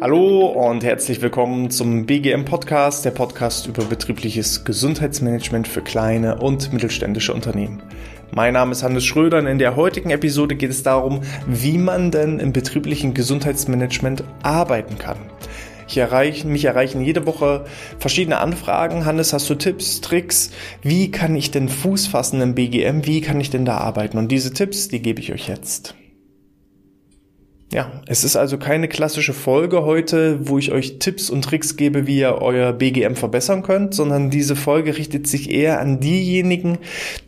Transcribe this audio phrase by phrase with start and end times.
[0.00, 6.72] Hallo und herzlich willkommen zum BGM Podcast, der Podcast über betriebliches Gesundheitsmanagement für kleine und
[6.72, 7.82] mittelständische Unternehmen.
[8.32, 12.10] Mein Name ist Hannes Schröder und in der heutigen Episode geht es darum, wie man
[12.10, 15.18] denn im betrieblichen Gesundheitsmanagement arbeiten kann.
[15.88, 17.64] Ich erreiche, mich erreichen jede Woche
[17.98, 19.06] verschiedene Anfragen.
[19.06, 20.50] Hannes, hast du Tipps, Tricks?
[20.82, 23.06] Wie kann ich denn Fuß fassen im BGM?
[23.06, 24.18] Wie kann ich denn da arbeiten?
[24.18, 25.94] Und diese Tipps, die gebe ich euch jetzt.
[27.76, 32.06] Ja, es ist also keine klassische Folge heute, wo ich euch Tipps und Tricks gebe,
[32.06, 36.78] wie ihr euer BGM verbessern könnt, sondern diese Folge richtet sich eher an diejenigen,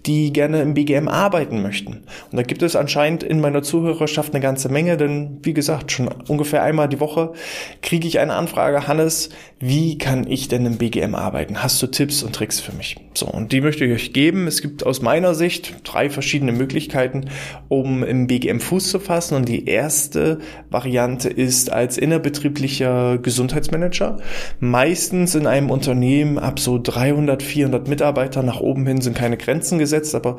[0.06, 2.04] die gerne im BGM arbeiten möchten.
[2.30, 6.08] Und da gibt es anscheinend in meiner Zuhörerschaft eine ganze Menge, denn wie gesagt, schon
[6.28, 7.34] ungefähr einmal die Woche
[7.82, 9.28] kriege ich eine Anfrage, Hannes,
[9.60, 11.62] wie kann ich denn im BGM arbeiten?
[11.62, 12.96] Hast du Tipps und Tricks für mich?
[13.12, 14.46] So, und die möchte ich euch geben.
[14.46, 17.26] Es gibt aus meiner Sicht drei verschiedene Möglichkeiten,
[17.68, 19.34] um im BGM Fuß zu fassen.
[19.34, 20.37] Und die erste
[20.70, 24.18] Variante ist als innerbetrieblicher Gesundheitsmanager.
[24.60, 29.78] Meistens in einem Unternehmen ab so 300, 400 Mitarbeiter nach oben hin sind keine Grenzen
[29.78, 30.14] gesetzt.
[30.14, 30.36] Aber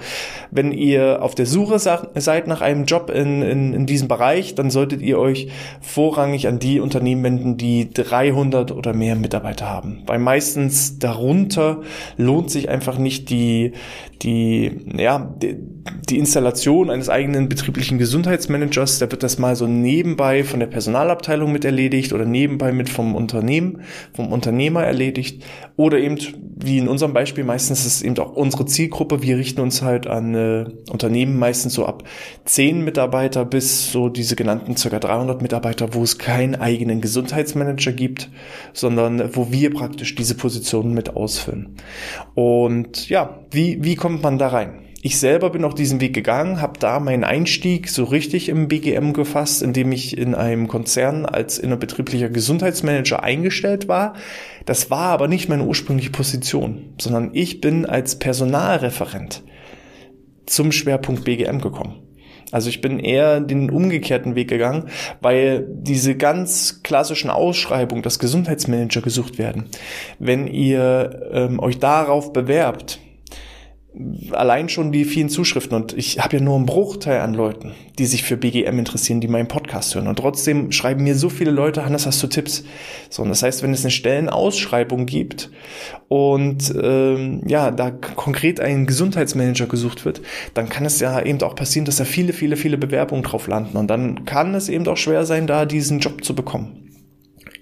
[0.52, 4.70] wenn ihr auf der Suche seid nach einem Job in, in, in diesem Bereich, dann
[4.70, 5.50] solltet ihr euch
[5.82, 10.04] vorrangig an die Unternehmen wenden, die 300 oder mehr Mitarbeiter haben.
[10.06, 11.82] Weil meistens darunter
[12.18, 13.74] lohnt sich einfach nicht die,
[14.22, 15.58] die, ja, die,
[16.10, 19.00] die Installation eines eigenen betrieblichen Gesundheitsmanagers.
[19.00, 23.16] Da wird das mal so nebenbei von der Personalabteilung mit erledigt oder nebenbei mit vom
[23.16, 23.82] Unternehmen,
[24.14, 25.44] vom Unternehmer erledigt.
[25.76, 26.18] Oder eben,
[26.58, 29.22] wie in unserem Beispiel, meistens ist es eben auch unsere Zielgruppe.
[29.22, 32.04] Wir richten uns halt an äh, Unternehmen meistens so ab
[32.46, 38.30] 10 Mitarbeiter bis so diese genannten circa 300 Mitarbeiter, wo es keinen eigenen Gesundheitsmanager gibt,
[38.74, 41.76] sondern wo wir praktisch diese Positionen mit ausfüllen.
[42.36, 44.89] Und ja, wie, wie kommt man da rein?
[45.02, 49.14] Ich selber bin auch diesen Weg gegangen, habe da meinen Einstieg so richtig im BGM
[49.14, 54.16] gefasst, indem ich in einem Konzern als innerbetrieblicher Gesundheitsmanager eingestellt war.
[54.66, 59.44] Das war aber nicht meine ursprüngliche Position, sondern ich bin als Personalreferent
[60.46, 62.04] zum Schwerpunkt BGM gekommen.
[62.52, 64.90] Also ich bin eher den umgekehrten Weg gegangen,
[65.22, 69.70] weil diese ganz klassischen Ausschreibungen, dass Gesundheitsmanager gesucht werden,
[70.18, 73.00] wenn ihr ähm, euch darauf bewerbt,
[74.32, 78.06] allein schon die vielen Zuschriften und ich habe ja nur einen Bruchteil an Leuten, die
[78.06, 81.86] sich für BGM interessieren, die meinen Podcast hören und trotzdem schreiben mir so viele Leute,
[81.86, 82.64] Hannes, hast du Tipps?
[83.10, 85.50] So, und das heißt, wenn es eine Stellenausschreibung gibt
[86.08, 90.22] und ähm, ja, da konkret ein Gesundheitsmanager gesucht wird,
[90.54, 93.76] dann kann es ja eben auch passieren, dass da viele, viele, viele Bewerbungen drauf landen
[93.76, 96.89] und dann kann es eben auch schwer sein, da diesen Job zu bekommen.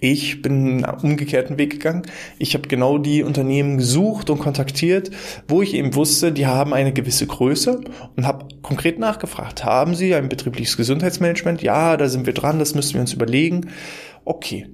[0.00, 2.02] Ich bin umgekehrten Weg gegangen.
[2.38, 5.10] Ich habe genau die Unternehmen gesucht und kontaktiert,
[5.48, 7.80] wo ich eben wusste, die haben eine gewisse Größe
[8.16, 11.62] und habe konkret nachgefragt, haben sie ein betriebliches Gesundheitsmanagement?
[11.62, 13.68] Ja, da sind wir dran, das müssen wir uns überlegen.
[14.24, 14.66] Okay.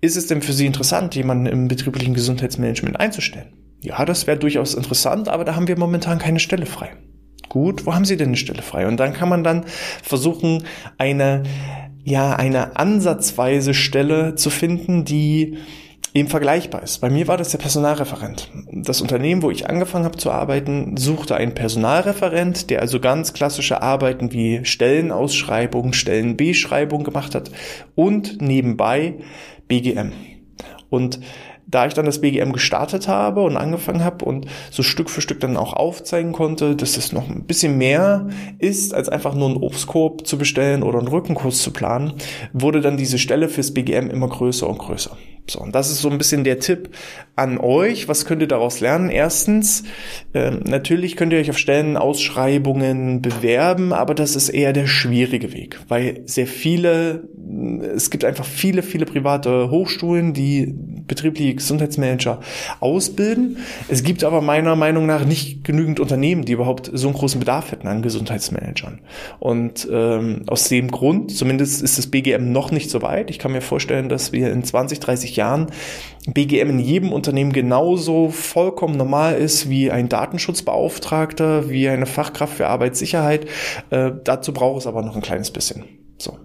[0.00, 3.52] Ist es denn für Sie interessant, jemanden im betrieblichen Gesundheitsmanagement einzustellen?
[3.80, 6.90] Ja, das wäre durchaus interessant, aber da haben wir momentan keine Stelle frei.
[7.48, 8.86] Gut, wo haben Sie denn eine Stelle frei?
[8.86, 9.64] Und dann kann man dann
[10.02, 10.64] versuchen,
[10.98, 11.42] eine
[12.04, 15.58] ja eine ansatzweise Stelle zu finden, die
[16.14, 16.98] eben vergleichbar ist.
[16.98, 18.50] Bei mir war das der Personalreferent.
[18.72, 23.82] Das Unternehmen, wo ich angefangen habe zu arbeiten, suchte einen Personalreferent, der also ganz klassische
[23.82, 27.50] Arbeiten wie Stellenausschreibung, Stellenbeschreibung gemacht hat
[27.94, 29.14] und nebenbei
[29.68, 30.12] BGM.
[30.90, 31.20] Und
[31.68, 35.40] da ich dann das BGM gestartet habe und angefangen habe und so Stück für Stück
[35.40, 39.58] dann auch aufzeigen konnte, dass es noch ein bisschen mehr ist, als einfach nur einen
[39.58, 42.14] Obstkorb zu bestellen oder einen Rückenkurs zu planen,
[42.52, 45.16] wurde dann diese Stelle fürs BGM immer größer und größer.
[45.50, 46.90] So, und das ist so ein bisschen der Tipp
[47.34, 48.08] an euch.
[48.08, 49.08] Was könnt ihr daraus lernen?
[49.08, 49.84] Erstens,
[50.34, 55.80] äh, natürlich könnt ihr euch auf Stellenausschreibungen bewerben, aber das ist eher der schwierige Weg,
[55.88, 57.28] weil sehr viele,
[57.94, 60.74] es gibt einfach viele, viele private Hochschulen, die
[61.08, 62.40] betriebliche Gesundheitsmanager
[62.80, 63.58] ausbilden.
[63.88, 67.72] Es gibt aber meiner Meinung nach nicht genügend Unternehmen, die überhaupt so einen großen Bedarf
[67.72, 69.00] hätten an Gesundheitsmanagern.
[69.38, 73.30] Und ähm, aus dem Grund, zumindest ist das BGM noch nicht so weit.
[73.30, 75.66] Ich kann mir vorstellen, dass wir in 20, 30 Jahren
[76.26, 82.68] BGM in jedem Unternehmen genauso vollkommen normal ist wie ein Datenschutzbeauftragter, wie eine Fachkraft für
[82.68, 83.46] Arbeitssicherheit.
[83.90, 85.84] Äh, dazu braucht es aber noch ein kleines bisschen.
[86.18, 86.38] So.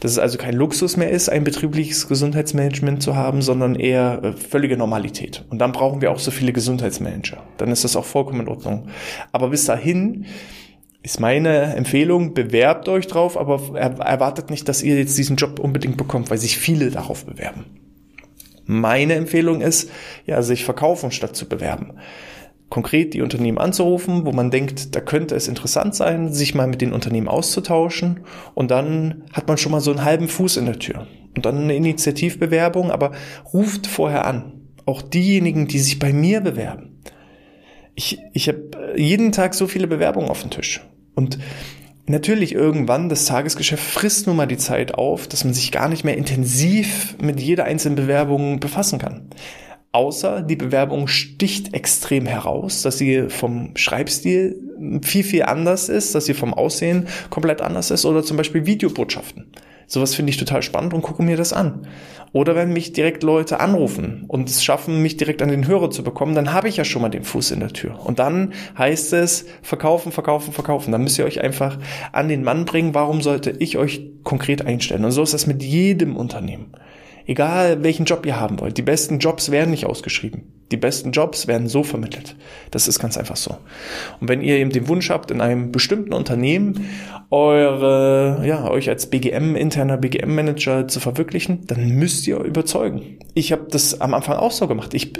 [0.00, 4.32] Dass es also kein Luxus mehr ist, ein betriebliches Gesundheitsmanagement zu haben, sondern eher äh,
[4.32, 5.44] völlige Normalität.
[5.50, 7.42] Und dann brauchen wir auch so viele Gesundheitsmanager.
[7.58, 8.88] Dann ist das auch vollkommen in Ordnung.
[9.30, 10.26] Aber bis dahin
[11.02, 15.96] ist meine Empfehlung, bewerbt euch drauf, aber erwartet nicht, dass ihr jetzt diesen Job unbedingt
[15.96, 17.66] bekommt, weil sich viele darauf bewerben.
[18.66, 19.90] Meine Empfehlung ist,
[20.26, 21.94] ja, sich verkaufen statt zu bewerben.
[22.68, 26.80] Konkret die Unternehmen anzurufen, wo man denkt, da könnte es interessant sein, sich mal mit
[26.80, 28.20] den Unternehmen auszutauschen.
[28.54, 31.06] Und dann hat man schon mal so einen halben Fuß in der Tür.
[31.34, 33.12] Und dann eine Initiativbewerbung, aber
[33.52, 34.52] ruft vorher an.
[34.84, 37.00] Auch diejenigen, die sich bei mir bewerben.
[37.94, 40.84] Ich, ich habe jeden Tag so viele Bewerbungen auf dem Tisch.
[41.14, 41.38] Und
[42.06, 46.04] natürlich irgendwann, das Tagesgeschäft frisst nun mal die Zeit auf, dass man sich gar nicht
[46.04, 49.28] mehr intensiv mit jeder einzelnen Bewerbung befassen kann.
[49.92, 56.26] Außer die Bewerbung sticht extrem heraus, dass sie vom Schreibstil viel, viel anders ist, dass
[56.26, 59.46] sie vom Aussehen komplett anders ist oder zum Beispiel Videobotschaften.
[59.86, 61.86] Sowas finde ich total spannend und gucke mir das an.
[62.32, 66.04] Oder wenn mich direkt Leute anrufen und es schaffen, mich direkt an den Hörer zu
[66.04, 67.98] bekommen, dann habe ich ja schon mal den Fuß in der Tür.
[68.04, 70.92] Und dann heißt es verkaufen, verkaufen, verkaufen.
[70.92, 71.78] Dann müsst ihr euch einfach
[72.12, 75.06] an den Mann bringen, warum sollte ich euch konkret einstellen.
[75.06, 76.72] Und so ist das mit jedem Unternehmen.
[77.28, 80.50] Egal welchen Job ihr haben wollt, die besten Jobs werden nicht ausgeschrieben.
[80.72, 82.36] Die besten Jobs werden so vermittelt.
[82.70, 83.58] Das ist ganz einfach so.
[84.18, 86.88] Und wenn ihr eben den Wunsch habt, in einem bestimmten Unternehmen
[87.30, 93.18] eure, ja, euch als BGM, interner BGM-Manager zu verwirklichen, dann müsst ihr überzeugen.
[93.34, 94.94] Ich habe das am Anfang auch so gemacht.
[94.94, 95.12] Ich,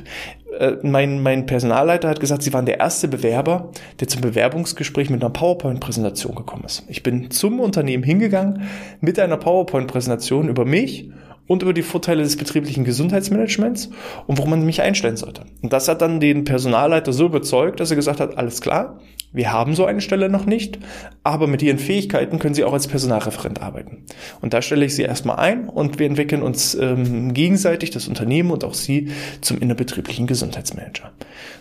[0.59, 3.71] äh, mein, mein Personalleiter hat gesagt, sie waren der erste Bewerber,
[4.01, 6.85] der zum Bewerbungsgespräch mit einer PowerPoint-Präsentation gekommen ist.
[6.89, 8.63] Ich bin zum Unternehmen hingegangen
[9.03, 11.11] mit einer PowerPoint-Präsentation über mich
[11.49, 13.91] und über die Vorteile des betrieblichen Gesundheitsmanagements
[14.29, 15.43] und worum man mich einstellen sollte.
[15.63, 19.01] Und das hat dann den Personalleiter so überzeugt, dass er gesagt hat, alles klar,
[19.33, 20.79] wir haben so eine Stelle noch nicht,
[21.23, 24.05] aber mit ihren Fähigkeiten können sie auch als Personalreferent arbeiten.
[24.41, 28.51] Und da stelle ich sie erstmal ein und wir entwickeln uns ähm, gegenseitig, das Unternehmen
[28.51, 29.11] und auch sie,
[29.41, 31.13] zum innerbetrieblichen Gesundheitsmanager.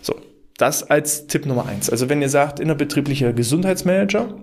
[0.02, 0.16] So,
[0.58, 1.90] das als Tipp Nummer eins.
[1.90, 4.34] Also wenn ihr sagt, innerbetrieblicher Gesundheitsmanager,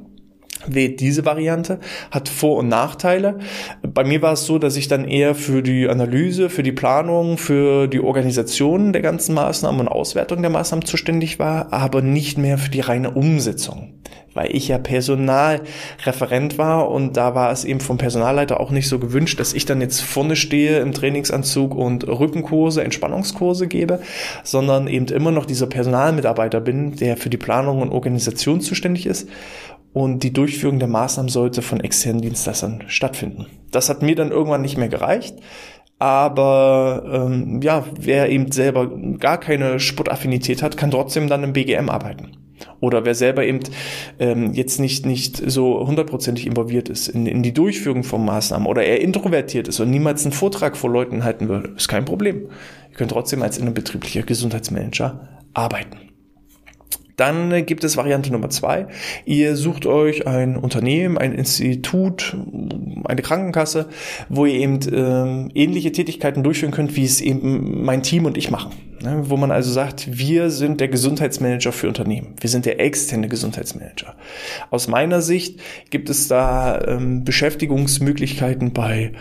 [0.66, 1.78] wählt diese Variante,
[2.10, 3.38] hat Vor- und Nachteile.
[3.82, 7.38] Bei mir war es so, dass ich dann eher für die Analyse, für die Planung,
[7.38, 12.58] für die Organisation der ganzen Maßnahmen und Auswertung der Maßnahmen zuständig war, aber nicht mehr
[12.58, 13.94] für die reine Umsetzung,
[14.34, 18.98] weil ich ja Personalreferent war und da war es eben vom Personalleiter auch nicht so
[18.98, 24.00] gewünscht, dass ich dann jetzt vorne stehe im Trainingsanzug und Rückenkurse, Entspannungskurse gebe,
[24.42, 29.28] sondern eben immer noch dieser Personalmitarbeiter bin, der für die Planung und Organisation zuständig ist
[29.94, 33.46] und die Durchführung der Maßnahmen sollte von externen Dienstleistern stattfinden.
[33.70, 35.36] Das hat mir dann irgendwann nicht mehr gereicht.
[36.00, 41.88] Aber ähm, ja, wer eben selber gar keine Sportaffinität hat, kann trotzdem dann im BGM
[41.88, 42.32] arbeiten.
[42.80, 43.60] Oder wer selber eben
[44.18, 48.84] ähm, jetzt nicht, nicht so hundertprozentig involviert ist in, in die Durchführung von Maßnahmen oder
[48.84, 52.48] er introvertiert ist und niemals einen Vortrag vor Leuten halten würde, ist kein Problem.
[52.90, 56.13] Ihr könnt trotzdem als innerbetrieblicher Gesundheitsmanager arbeiten.
[57.16, 58.86] Dann gibt es Variante Nummer zwei.
[59.24, 62.36] Ihr sucht euch ein Unternehmen, ein Institut,
[63.04, 63.88] eine Krankenkasse,
[64.28, 68.50] wo ihr eben äh, ähnliche Tätigkeiten durchführen könnt, wie es eben mein Team und ich
[68.50, 68.72] machen.
[69.02, 69.22] Ne?
[69.26, 72.34] Wo man also sagt, wir sind der Gesundheitsmanager für Unternehmen.
[72.40, 74.14] Wir sind der externe Gesundheitsmanager.
[74.70, 79.12] Aus meiner Sicht gibt es da ähm, Beschäftigungsmöglichkeiten bei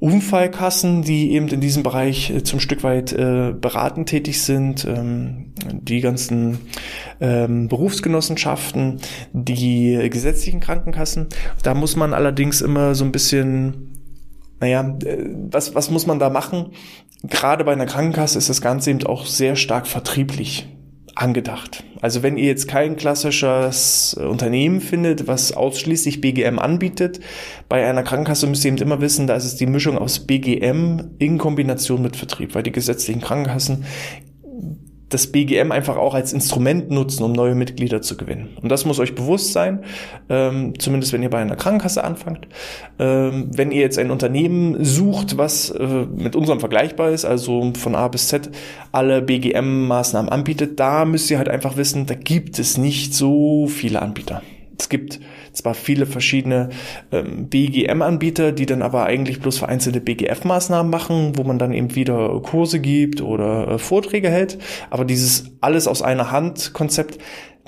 [0.00, 5.47] Unfallkassen, die eben in diesem Bereich äh, zum Stück weit äh, beratend tätig sind, ähm,
[5.72, 6.58] die ganzen
[7.20, 9.00] ähm, Berufsgenossenschaften,
[9.32, 11.28] die gesetzlichen Krankenkassen.
[11.62, 13.94] Da muss man allerdings immer so ein bisschen
[14.60, 16.72] naja, äh, was, was muss man da machen?
[17.22, 20.68] Gerade bei einer Krankenkasse ist das Ganze eben auch sehr stark vertrieblich
[21.14, 21.82] angedacht.
[22.00, 27.18] Also wenn ihr jetzt kein klassisches Unternehmen findet, was ausschließlich BGM anbietet,
[27.68, 31.16] bei einer Krankenkasse müsst ihr eben immer wissen, da ist es die Mischung aus BGM
[31.18, 33.84] in Kombination mit Vertrieb, weil die gesetzlichen Krankenkassen
[35.08, 38.50] das BGM einfach auch als Instrument nutzen, um neue Mitglieder zu gewinnen.
[38.60, 39.84] Und das muss euch bewusst sein,
[40.28, 42.46] ähm, zumindest wenn ihr bei einer Krankenkasse anfangt.
[42.98, 47.94] Ähm, wenn ihr jetzt ein Unternehmen sucht, was äh, mit unserem vergleichbar ist, also von
[47.94, 48.50] A bis Z
[48.92, 54.02] alle BGM-Maßnahmen anbietet, da müsst ihr halt einfach wissen, da gibt es nicht so viele
[54.02, 54.42] Anbieter.
[54.78, 55.20] Es gibt
[55.58, 56.70] zwar viele verschiedene
[57.12, 62.40] ähm, BGM-Anbieter, die dann aber eigentlich bloß vereinzelte BGF-Maßnahmen machen, wo man dann eben wieder
[62.42, 64.58] Kurse gibt oder äh, Vorträge hält,
[64.90, 67.18] aber dieses alles aus einer Hand Konzept,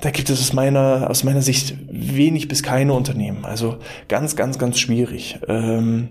[0.00, 3.44] da gibt es aus meiner, aus meiner Sicht wenig bis keine Unternehmen.
[3.44, 3.76] Also
[4.08, 5.38] ganz, ganz, ganz schwierig.
[5.46, 6.08] Ähm,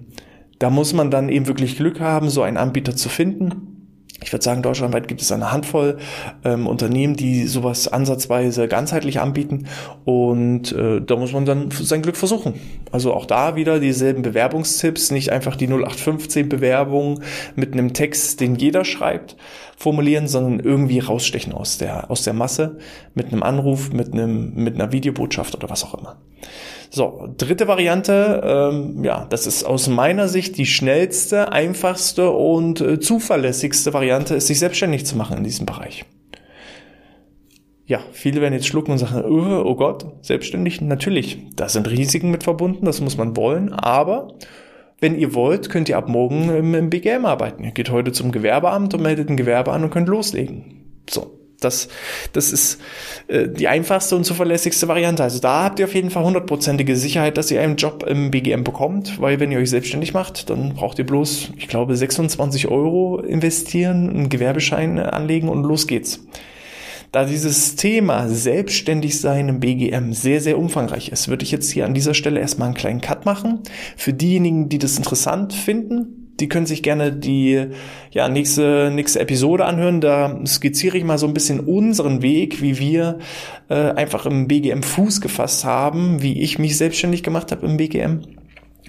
[0.59, 3.78] da muss man dann eben wirklich Glück haben, so einen Anbieter zu finden
[4.21, 5.97] ich würde sagen, deutschlandweit gibt es eine Handvoll
[6.43, 9.67] ähm, Unternehmen, die sowas ansatzweise ganzheitlich anbieten.
[10.05, 12.55] Und äh, da muss man dann sein Glück versuchen.
[12.91, 17.21] Also auch da wieder dieselben Bewerbungstipps, nicht einfach die 0815 Bewerbung
[17.55, 19.37] mit einem Text, den jeder schreibt,
[19.77, 22.77] formulieren, sondern irgendwie rausstechen aus der, aus der Masse
[23.13, 26.17] mit einem Anruf, mit einem, mit einer Videobotschaft oder was auch immer.
[26.91, 32.99] So, dritte Variante, ähm, ja, das ist aus meiner Sicht die schnellste, einfachste und äh,
[32.99, 36.05] zuverlässigste Variante, ist sich selbstständig zu machen in diesem Bereich.
[37.85, 42.31] ja, viele werden jetzt schlucken und sagen, oh, oh Gott, selbstständig, natürlich, da sind Risiken
[42.31, 44.29] mit verbunden, das muss man wollen, aber
[44.99, 47.63] wenn ihr wollt, könnt ihr ab morgen im, im BGM arbeiten.
[47.63, 51.03] Ihr geht heute zum Gewerbeamt und meldet ein Gewerbe an und könnt loslegen.
[51.09, 51.38] So.
[51.59, 51.89] Das,
[52.33, 52.79] das ist
[53.27, 55.23] äh, die einfachste und zuverlässigste Variante.
[55.23, 58.63] Also da habt ihr auf jeden Fall hundertprozentige Sicherheit, dass ihr einen Job im BGM
[58.63, 63.19] bekommt, weil wenn ihr euch selbstständig macht, dann braucht ihr bloß, ich glaube, 26 Euro
[63.19, 66.21] investieren, einen Gewerbeschein anlegen und los geht's
[67.11, 71.85] da dieses Thema selbstständig sein im BGM sehr, sehr umfangreich ist, würde ich jetzt hier
[71.85, 73.61] an dieser Stelle erstmal einen kleinen Cut machen.
[73.97, 77.67] Für diejenigen, die das interessant finden, die können sich gerne die
[78.11, 80.01] ja, nächste, nächste Episode anhören.
[80.01, 83.19] Da skizziere ich mal so ein bisschen unseren Weg, wie wir
[83.69, 88.21] äh, einfach im BGM Fuß gefasst haben, wie ich mich selbstständig gemacht habe im BGM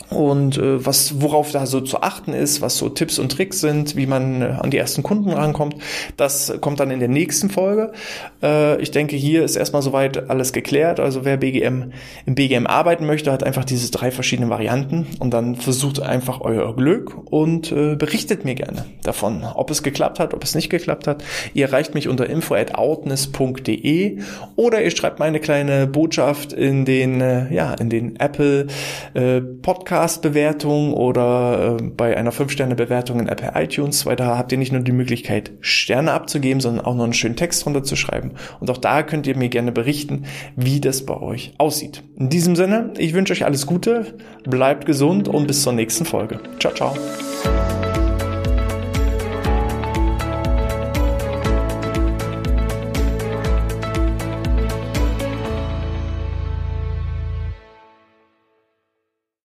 [0.08, 3.94] und äh, was worauf da so zu achten ist, was so Tipps und Tricks sind,
[3.96, 5.76] wie man äh, an die ersten Kunden rankommt,
[6.16, 7.92] das kommt dann in der nächsten Folge.
[8.42, 10.98] Äh, ich denke, hier ist erstmal soweit alles geklärt.
[10.98, 11.92] Also wer BGM
[12.26, 16.74] im BGM arbeiten möchte, hat einfach diese drei verschiedenen Varianten und dann versucht einfach euer
[16.74, 21.06] Glück und äh, berichtet mir gerne davon, ob es geklappt hat, ob es nicht geklappt
[21.06, 21.22] hat.
[21.54, 24.18] Ihr erreicht mich unter info@outness.de
[24.56, 28.66] oder ihr schreibt meine kleine Botschaft in den äh, ja in den Apple
[29.14, 34.58] äh, Podcast Podcast-Bewertung oder äh, bei einer 5-Sterne-Bewertung in Apple iTunes, weil da habt ihr
[34.58, 38.32] nicht nur die Möglichkeit, Sterne abzugeben, sondern auch noch einen schönen Text drunter zu schreiben.
[38.60, 42.04] Und auch da könnt ihr mir gerne berichten, wie das bei euch aussieht.
[42.16, 46.38] In diesem Sinne, ich wünsche euch alles Gute, bleibt gesund und bis zur nächsten Folge.
[46.60, 47.59] Ciao, ciao.